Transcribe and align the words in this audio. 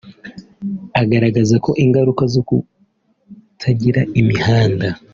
Agaragaza 1.01 1.55
ko 1.65 1.71
ingaruka 1.83 2.23
zo 2.33 2.41
kutagira 2.49 4.01
imihanda 4.19 4.87